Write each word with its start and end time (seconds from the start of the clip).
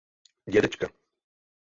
Dědečka. 0.51 0.87